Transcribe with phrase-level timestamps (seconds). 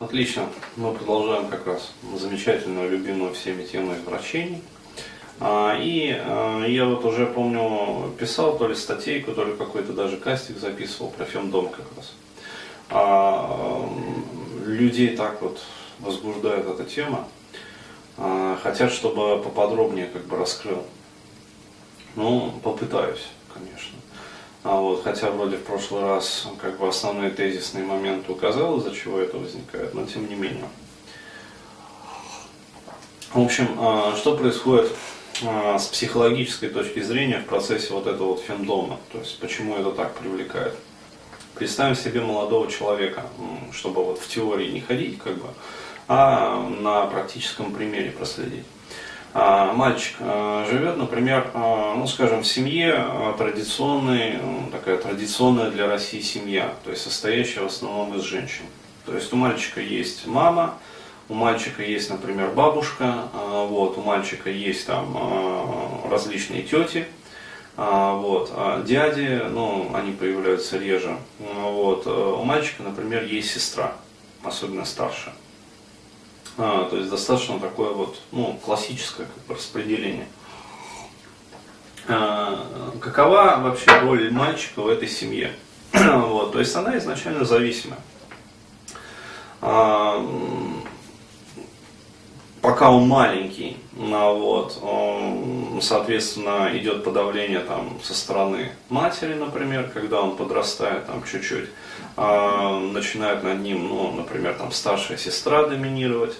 [0.00, 0.48] Отлично.
[0.76, 4.62] Мы продолжаем как раз замечательную, любимую всеми тему извращений.
[5.40, 10.16] А, и а, я вот уже помню, писал то ли статейку, то ли какой-то даже
[10.16, 12.14] кастик записывал про фемдом как раз.
[12.88, 13.86] А,
[14.64, 15.60] людей так вот
[15.98, 17.28] возбуждает эта тема.
[18.62, 20.82] Хотят, чтобы поподробнее как бы раскрыл.
[22.16, 23.98] Ну, попытаюсь, конечно.
[24.90, 29.38] Вот, хотя вроде в прошлый раз как бы основные тезисные моменты указал, из-за чего это
[29.38, 30.68] возникает, но тем не менее.
[33.32, 34.90] В общем, а, что происходит
[35.46, 39.92] а, с психологической точки зрения в процессе вот этого вот фемдома, то есть почему это
[39.92, 40.74] так привлекает.
[41.54, 43.26] Представим себе молодого человека,
[43.72, 45.50] чтобы вот в теории не ходить, как бы,
[46.08, 48.66] а на практическом примере проследить.
[49.32, 53.06] А, мальчик а, живет, например, а, ну, скажем, в семье
[53.38, 54.38] традиционной,
[54.72, 58.64] такая традиционная для России семья, то есть состоящая в основном из женщин.
[59.06, 60.74] То есть у мальчика есть мама,
[61.28, 63.28] у мальчика есть, например, бабушка,
[63.68, 65.16] вот, у мальчика есть там
[66.10, 67.06] различные тети,
[67.76, 68.52] вот,
[68.84, 73.94] дяди, ну, они появляются реже, вот, у мальчика, например, есть сестра,
[74.42, 75.34] особенно старшая.
[76.58, 80.26] А, то есть достаточно такое вот, ну, классическое как бы, распределение.
[82.08, 82.66] А,
[83.00, 85.52] какова вообще роль мальчика в этой семье?
[85.92, 88.00] вот, то есть она изначально зависимая.
[89.60, 90.18] А,
[92.60, 100.20] пока он маленький, ну, вот, он, соответственно, идет подавление там, со стороны матери, например, когда
[100.20, 101.70] он подрастает там чуть-чуть,
[102.16, 106.36] э, начинает над ним, ну, например, там старшая сестра доминировать,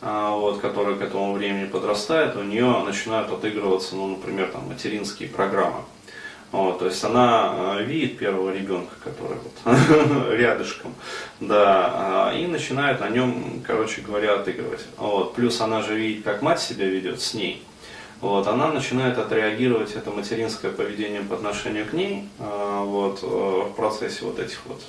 [0.00, 5.28] э, вот, которая к этому времени подрастает, у нее начинают отыгрываться, ну, например, там материнские
[5.28, 5.80] программы.
[6.52, 10.94] Вот, то есть она э, видит первого ребенка, который вот рядышком,
[11.40, 14.86] да, и начинает на нем, короче говоря, отыгрывать.
[14.96, 17.64] Вот, плюс она же видит, как мать себя ведет с ней.
[18.20, 23.72] Вот, она начинает отреагировать это материнское поведение по отношению к ней э, вот, э, в
[23.74, 24.80] процессе вот этих вот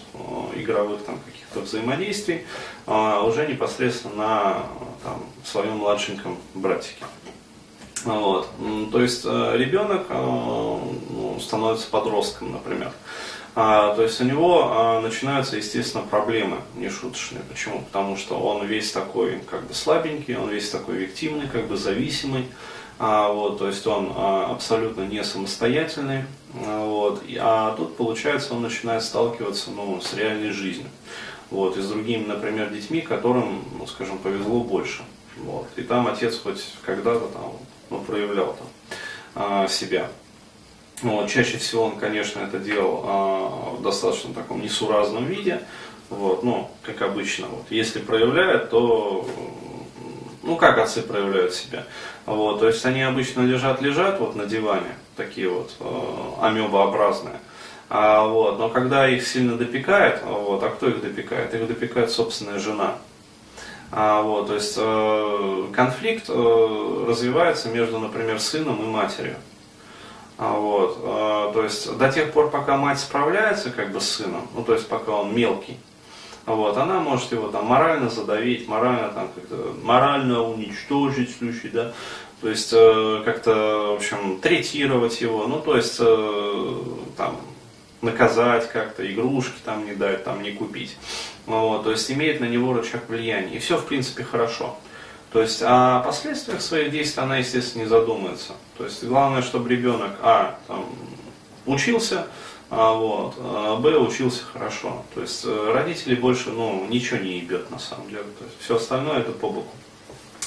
[0.55, 2.45] игровых там каких-то взаимодействий
[2.85, 4.63] уже непосредственно на
[5.03, 7.03] там, своем младшеньком братике.
[8.05, 8.49] Вот.
[8.91, 12.91] То есть э, ребенок э, ну, становится подростком, например.
[13.57, 17.41] А, то есть у него а, начинаются, естественно, проблемы нешуточные.
[17.49, 17.81] Почему?
[17.83, 22.47] Потому что он весь такой как бы слабенький, он весь такой виктимный, как бы зависимый.
[22.99, 26.25] А, вот, то есть он а, абсолютно не самостоятельный.
[26.65, 30.89] А, вот, а тут, получается, он начинает сталкиваться ну, с реальной жизнью.
[31.49, 35.03] Вот, и с другими, например, детьми, которым, ну, скажем, повезло больше.
[35.37, 35.67] Вот.
[35.77, 37.53] И там отец хоть когда-то там
[37.89, 38.67] ну, проявлял там,
[39.35, 40.09] а, себя.
[41.01, 45.61] Вот, чаще всего он, конечно, это делал а, в достаточно таком несуразном виде,
[46.09, 47.47] вот, ну, как обычно.
[47.47, 47.65] Вот.
[47.69, 49.27] Если проявляет, то
[50.45, 51.85] ну как отцы проявляют себя.
[52.25, 57.39] Вот, то есть они обычно лежат-лежат вот на диване, такие вот э, амебообразные.
[57.89, 61.53] А, вот, но когда их сильно допекает, вот, а кто их допекает?
[61.53, 62.95] Их допекает собственная жена.
[63.91, 69.35] А, вот, то есть э, конфликт э, развивается между, например, сыном и матерью.
[70.37, 74.47] А, вот, э, то есть до тех пор, пока мать справляется как бы с сыном,
[74.53, 75.77] ну то есть пока он мелкий,
[76.45, 81.93] вот, она может его там морально задавить, морально там как-то морально уничтожить в случае, да,
[82.41, 86.75] то есть э, как-то, в общем, третировать его, ну то есть э,
[87.15, 87.37] там
[88.01, 90.95] наказать как-то, игрушки там не дать, там не купить.
[91.45, 93.55] Вот, то есть имеет на него рычаг влияния.
[93.55, 94.77] И все, в принципе, хорошо.
[95.31, 98.53] То есть о последствиях своих действий она, естественно, не задумается.
[98.77, 100.85] То есть главное, чтобы ребенок, а, там,
[101.65, 102.27] учился,
[102.69, 105.03] а, вот, а, б, учился хорошо.
[105.13, 108.23] То есть э, родители больше, ну, ничего не ебет на самом деле.
[108.23, 109.75] То есть все остальное это по боку.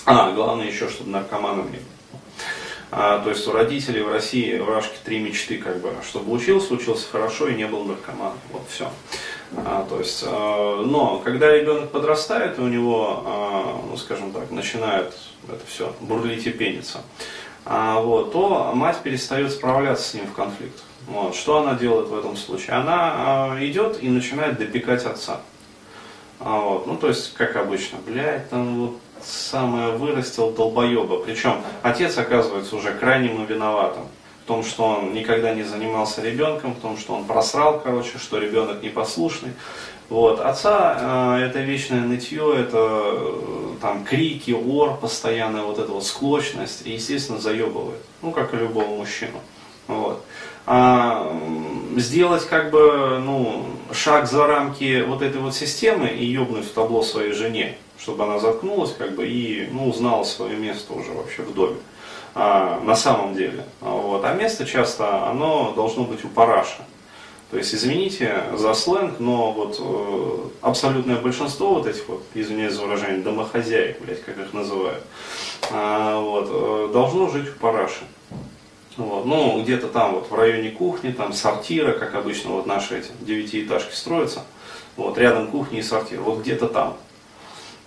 [0.06, 1.97] А, главное еще, чтобы наркоманом не был.
[2.90, 6.72] А, то есть у родителей в России, в Рашке три мечты, как бы, чтобы учился,
[6.74, 8.38] учился хорошо и не был наркоманом.
[8.50, 8.90] Вот все.
[9.56, 15.14] А, то есть, а, но когда ребенок подрастает, у него, а, ну, скажем так, начинает
[15.48, 17.02] это все бурлить и пениться,
[17.64, 20.84] а, вот, то мать перестает справляться с ним в конфликтах.
[21.06, 21.34] Вот.
[21.34, 22.76] Что она делает в этом случае?
[22.76, 25.40] Она а, идет и начинает допекать отца.
[26.40, 26.86] А, вот.
[26.86, 31.18] Ну, то есть, как обычно, блядь, там вот самое вырастил долбоеба.
[31.18, 34.04] Причем отец оказывается уже крайним виноватым.
[34.44, 38.38] В том, что он никогда не занимался ребенком, в том, что он просрал, короче, что
[38.38, 39.52] ребенок непослушный.
[40.08, 40.40] Вот.
[40.40, 46.86] Отца э, это вечное нытье, это э, там крики, ор, постоянная вот эта вот склочность,
[46.86, 48.00] и, естественно, заебывает.
[48.22, 49.38] Ну, как и любого мужчину.
[49.86, 50.24] Вот.
[50.70, 51.34] А,
[51.96, 57.02] сделать как бы, ну, шаг за рамки вот этой вот системы и ебнуть в табло
[57.02, 61.54] своей жене, чтобы она заткнулась как бы и ну, узнала свое место уже вообще в
[61.54, 61.76] доме.
[62.34, 63.64] А, на самом деле.
[63.80, 64.24] Вот.
[64.24, 66.84] А место часто, оно должно быть у параша.
[67.50, 72.82] То есть, извините за сленг, но вот э, абсолютное большинство вот этих вот, извиняюсь за
[72.82, 75.02] выражение, домохозяек, блядь, как их называют,
[75.70, 78.04] э, вот, э, должно жить у параши.
[78.98, 79.24] Вот.
[79.24, 83.94] Ну, где-то там вот в районе кухни, там сортира, как обычно вот наши эти девятиэтажки
[83.94, 84.44] строятся,
[84.96, 86.98] вот, рядом кухни и сортир, вот где-то там.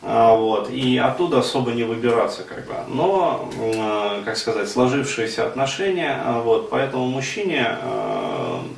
[0.04, 2.74] А, вот, и оттуда особо не выбираться, как бы.
[2.88, 7.78] Но, э, как сказать, сложившиеся отношения, а, вот, поэтому мужчине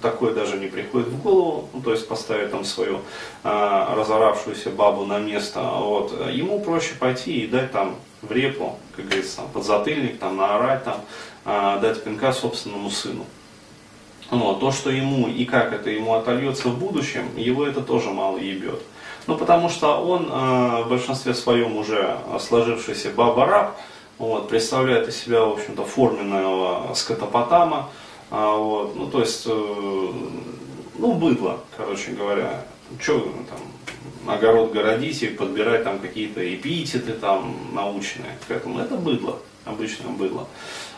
[0.01, 2.99] такое даже не приходит в голову, ну, то есть поставить там свою
[3.43, 9.37] разоравшуюся бабу на место, вот, ему проще пойти и дать там в репу, как говорится,
[9.37, 11.01] там, подзатыльник, там, наорать, там,
[11.81, 13.25] дать пинка собственному сыну.
[14.33, 18.37] Вот, то, что ему и как это ему отольется в будущем, его это тоже мало
[18.37, 18.81] ебет.
[19.27, 23.77] Ну, потому что он э, в большинстве своем уже сложившийся баба-раб,
[24.17, 27.89] вот, представляет из себя, в общем-то, форменного скотопотама,
[28.31, 29.49] а, вот, ну, то есть, э,
[30.97, 32.65] ну, быдло, короче говоря,
[32.99, 39.37] что там, огород городить и подбирать там какие-то эпитеты там научные к этому, это быдло,
[39.65, 40.47] обычное быдло.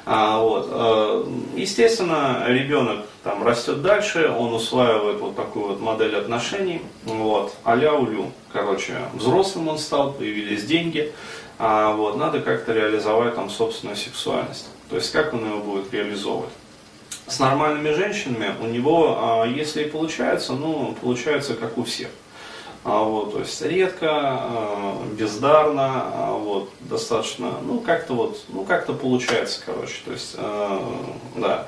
[0.05, 1.25] А, вот, э,
[1.55, 8.31] естественно, ребенок там растет дальше, он усваивает вот такую вот модель отношений, вот, а-ля улю.
[8.53, 11.11] Короче, взрослым он стал, появились деньги,
[11.57, 14.69] а, вот, надо как-то реализовать там собственную сексуальность.
[14.91, 16.51] То есть, как он его будет реализовывать?
[17.25, 22.09] С нормальными женщинами у него, а, если и получается, ну, получается как у всех.
[22.87, 28.93] А, вот, то есть редко, а, бездарно, а, вот, достаточно, ну как-то вот, ну как-то
[28.93, 30.37] получается, короче, то есть,
[31.35, 31.67] да,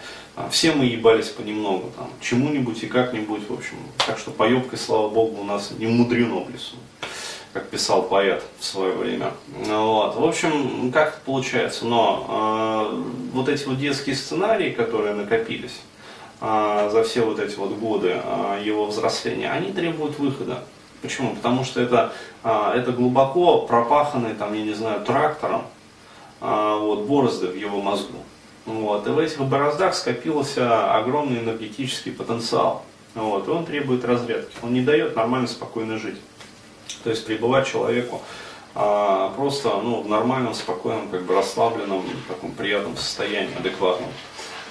[0.51, 5.41] все мы ебались понемногу, там, чему-нибудь и как-нибудь, в общем, так что поебкой, слава богу,
[5.41, 6.75] у нас не мудрено в лесу,
[7.51, 9.31] как писал поэт в свое время,
[9.65, 12.93] вот, в общем, как это получается, но
[13.33, 15.81] вот эти вот детские сценарии, которые накопились,
[16.39, 18.21] за все вот эти вот годы
[18.63, 20.63] его взросления, они требуют выхода.
[21.01, 21.35] Почему?
[21.35, 22.13] Потому что это,
[22.43, 25.63] а, это глубоко пропаханный, там, я не знаю, трактором
[26.41, 28.17] а, вот, борозды в его мозгу.
[28.65, 29.07] Вот.
[29.07, 32.83] И в этих бороздах скопился огромный энергетический потенциал.
[33.15, 33.47] Вот.
[33.47, 34.55] И он требует разрядки.
[34.61, 36.17] Он не дает нормально, спокойно жить.
[37.03, 38.21] То есть пребывать человеку
[38.75, 44.09] а, просто ну, в нормальном, спокойном, как бы расслабленном, таком приятном состоянии, адекватном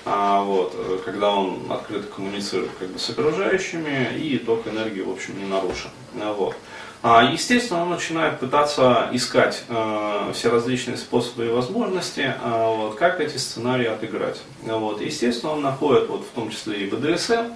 [0.06, 5.10] а, вот, э, когда он открыто коммуницирует как бы, с окружающими и ток энергии, в
[5.10, 5.90] общем, не нарушен.
[6.20, 6.54] А, вот.
[7.02, 13.20] А, естественно, он начинает пытаться искать э, все различные способы и возможности, э, вот, как
[13.20, 14.40] эти сценарии отыграть.
[14.62, 15.00] Вот.
[15.00, 17.52] Естественно, он находит вот, в том числе и БДСМ,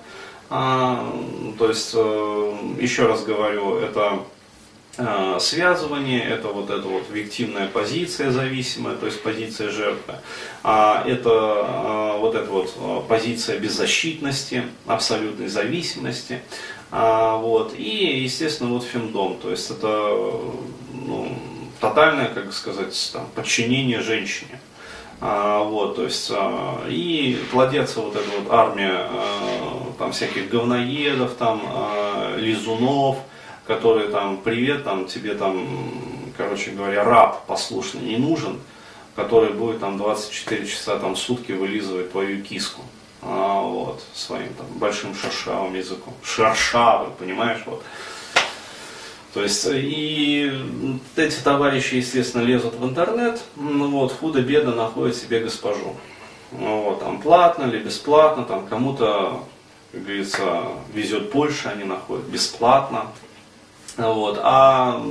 [0.50, 1.08] а,
[1.56, 4.24] то есть, э, еще раз говорю, это
[5.40, 10.14] связывание, это вот эта вот виктивная позиция зависимая, то есть позиция жертвы,
[10.62, 16.40] а это э, вот эта вот э, позиция беззащитности, абсолютной зависимости,
[16.90, 19.86] вот, и, естественно, вот фемдом, то есть это
[20.92, 21.38] ну,
[21.80, 24.60] тотальное, как сказать, там, подчинение женщине.
[25.20, 31.34] А, вот, то есть, а, и плодятся вот эта вот армия а, там всяких говноедов,
[31.34, 31.62] там,
[32.36, 33.18] лизунов,
[33.70, 35.64] которые там, привет, там, тебе там,
[36.36, 38.58] короче говоря, раб послушный не нужен,
[39.14, 42.82] который будет там 24 часа там сутки вылизывать твою киску.
[43.22, 46.12] А, вот, своим там большим шершавым языком.
[46.24, 47.84] Шершавый, понимаешь, вот.
[49.34, 50.52] То есть, и
[51.14, 55.94] эти товарищи, естественно, лезут в интернет, ну вот, худо-бедно находят себе госпожу.
[56.50, 59.44] Ну, вот, там платно или бесплатно, там кому-то,
[59.92, 63.06] как говорится, везет больше, они находят бесплатно,
[64.08, 64.40] вот.
[64.42, 65.02] А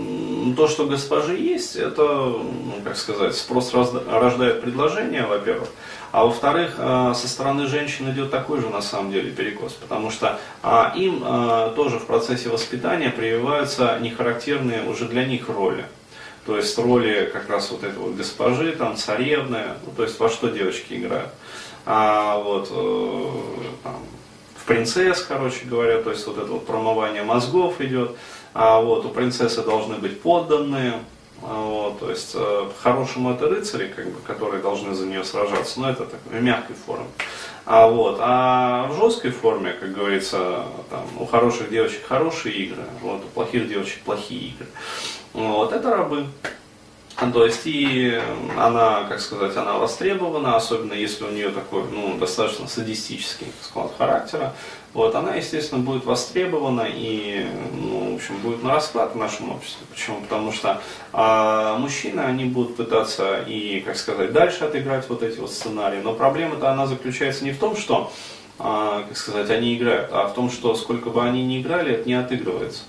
[0.55, 5.69] то, что госпожи есть, это, ну, как сказать, спрос рождает предложение, во-первых.
[6.12, 10.39] А во-вторых, э, со стороны женщин идет такой же на самом деле перекос, потому что
[10.63, 15.86] а, им а, тоже в процессе воспитания прививаются нехарактерные уже для них роли.
[16.46, 20.29] То есть роли как раз вот этой вот госпожи, там, царевны, ну, то есть во
[20.29, 21.29] что девочки играют.
[21.86, 23.27] А, вот, э,
[23.84, 23.98] там,
[24.58, 28.15] в принцесс, короче говоря, то есть вот это вот промывание мозгов идет.
[28.53, 30.94] А вот, у принцессы должны быть подданные,
[31.41, 35.79] а вот, то есть э, по-хорошему это рыцари, как бы, которые должны за нее сражаться,
[35.79, 37.06] но это так, в мягкой форме.
[37.65, 43.24] А, вот, а в жесткой форме, как говорится, там, у хороших девочек хорошие игры, вот,
[43.24, 44.68] у плохих девочек плохие игры.
[45.34, 46.25] Вот, это рабы.
[47.33, 48.17] То есть и
[48.57, 54.53] она, как сказать, она востребована, особенно если у нее такой, ну, достаточно садистический склад характера.
[54.93, 59.85] Вот, она, естественно, будет востребована и, ну, в общем, будет на расклад в нашем обществе.
[59.91, 60.21] Почему?
[60.21, 60.81] Потому что
[61.13, 65.99] а, мужчины, они будут пытаться и, как сказать, дальше отыграть вот эти вот сценарии.
[66.01, 68.11] Но проблема-то она заключается не в том, что,
[68.57, 72.07] а, как сказать, они играют, а в том, что сколько бы они ни играли, это
[72.07, 72.83] не отыгрывается.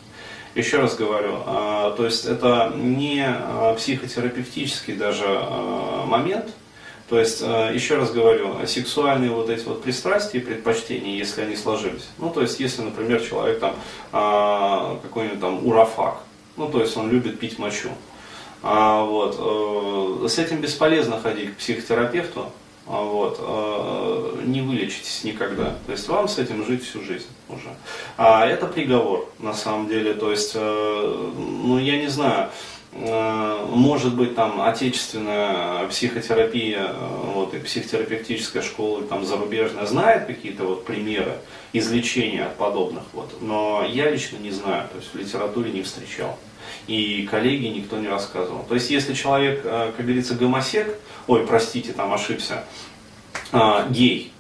[0.55, 6.51] Еще раз говорю, а, то есть это не а, психотерапевтический даже а, момент,
[7.09, 12.09] то есть, еще раз говорю, сексуальные вот эти вот пристрастия и предпочтения, если они сложились.
[12.19, 13.75] Ну, то есть, если, например, человек там
[14.13, 16.21] какой-нибудь там урафак,
[16.57, 17.89] ну, то есть он любит пить мочу.
[18.63, 22.53] Вот, э, с этим бесполезно ходить к психотерапевту,
[22.87, 23.41] вот,
[24.51, 25.77] не вылечитесь никогда.
[25.87, 27.71] То есть вам с этим жить всю жизнь уже.
[28.17, 30.15] А это приговор, на самом деле.
[30.15, 31.33] То есть, э,
[31.65, 32.51] ну я не знаю,
[32.93, 36.93] э, может быть там отечественная психотерапия,
[37.35, 41.39] вот, и психотерапевтическая школа там зарубежная знает какие-то вот примеры
[41.73, 46.37] излечения от подобных, вот, но я лично не знаю, то есть в литературе не встречал
[46.87, 48.65] и коллеги никто не рассказывал.
[48.69, 52.65] То есть, если человек, э, как говорится, гомосек, ой, простите, там ошибся,
[53.91, 54.33] гей,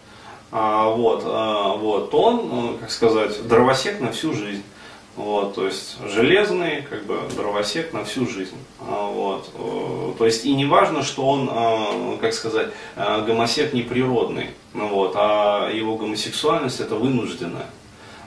[0.52, 4.62] а, вот, а, вот, он, как сказать, дровосек на всю жизнь.
[5.16, 8.56] Вот, то есть железный, как бы дровосек на всю жизнь.
[8.78, 15.96] Вот, то есть и не важно, что он, как сказать, гомосек неприродный, вот, а его
[15.96, 17.66] гомосексуальность это вынужденная.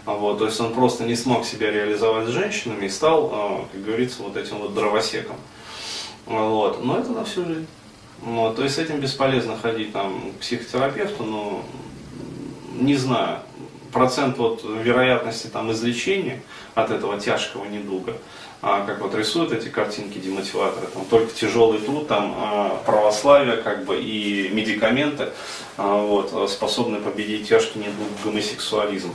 [0.05, 3.83] Вот, то есть он просто не смог себя реализовать с женщинами и стал, а, как
[3.83, 5.37] говорится, вот этим вот дровосеком.
[6.25, 6.83] Вот.
[6.83, 7.67] Но это на всю жизнь.
[8.21, 11.63] Вот, то есть с этим бесполезно ходить там, к психотерапевту, но
[12.73, 13.39] не знаю,
[13.91, 16.41] процент вот вероятности там, излечения
[16.75, 18.17] от этого тяжкого недуга,
[18.61, 23.85] а, как вот рисуют эти картинки демотиваторы, там только тяжелый труд, там а, православие как
[23.85, 25.29] бы и медикаменты
[25.77, 29.13] а, вот, способны победить тяжкий недуг гомосексуализм.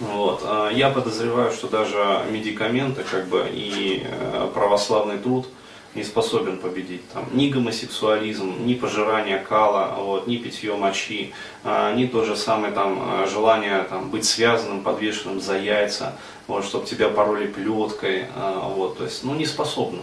[0.00, 0.40] Вот.
[0.44, 5.46] А я подозреваю, что даже медикаменты как бы, и э, православный труд
[5.94, 11.32] не способен победить там, ни гомосексуализм, ни пожирание кала, вот, ни питье мочи,
[11.64, 16.86] а, ни то же самое там, желание там, быть связанным, подвешенным за яйца, вот, чтобы
[16.86, 20.00] тебя пороли плеткой, а, вот, то есть, ну, не способны.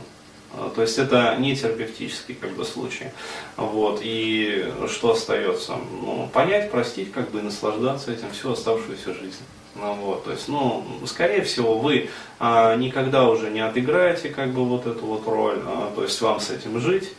[0.75, 3.11] То есть это не терапевтический как бы, случай.
[3.55, 3.99] Вот.
[4.03, 5.75] И что остается?
[6.01, 9.43] Ну, понять, простить, как бы и наслаждаться этим всю оставшуюся жизнь.
[9.75, 14.65] Ну, вот, то есть, ну, скорее всего, вы а, никогда уже не отыграете как бы
[14.65, 17.13] вот эту вот роль, а, то есть вам с этим жить.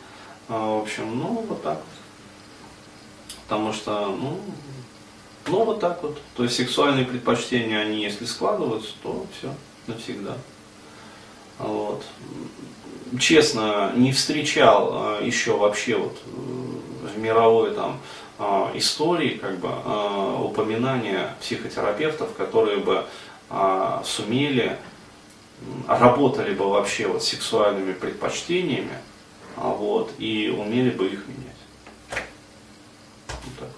[0.47, 1.79] А, в общем, ну, вот так.
[3.47, 4.39] Потому что, ну,
[5.47, 6.21] ну, вот так вот.
[6.35, 9.53] То есть сексуальные предпочтения, они если складываются, то все,
[9.87, 10.37] навсегда.
[12.01, 13.19] Вот.
[13.19, 17.99] Честно, не встречал а, еще вообще вот в мировой там
[18.39, 23.05] а, истории, как бы, а, упоминания психотерапевтов, которые бы
[24.05, 24.77] сумели,
[25.85, 28.97] работали бы вообще вот сексуальными предпочтениями,
[29.57, 32.21] вот, и умели бы их менять.
[33.29, 33.69] Вот так.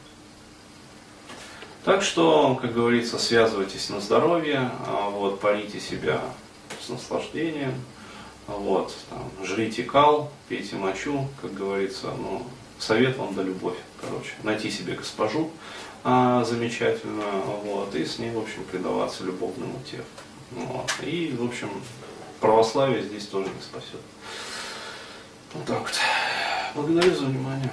[1.83, 4.69] так что, как говорится, связывайтесь на здоровье,
[5.13, 6.21] вот, парите себя
[6.79, 7.73] с наслаждением,
[8.47, 12.43] вот, там, жрите кал, пейте мочу, как говорится, ну,
[12.79, 14.31] совет вам да любовь, короче.
[14.43, 15.51] Найти себе госпожу
[16.03, 20.03] а, замечательную, вот, и с ней, в общем, предаваться любовному телу.
[20.51, 20.91] Вот.
[21.01, 21.69] И, в общем,
[22.39, 24.01] православие здесь тоже не спасет.
[25.53, 25.99] Вот так вот.
[26.75, 27.71] Благодарю за внимание.